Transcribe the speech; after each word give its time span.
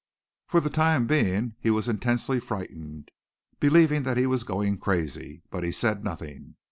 For 0.47 0.59
the 0.59 0.71
time 0.71 1.05
being 1.05 1.53
he 1.59 1.69
was 1.69 1.87
intensely 1.87 2.39
frightened, 2.39 3.11
believing 3.59 4.01
that 4.01 4.17
he 4.17 4.25
was 4.25 4.43
going 4.43 4.79
crazy, 4.79 5.43
but 5.51 5.63
he 5.63 5.71
said 5.71 6.03
nothing. 6.03 6.55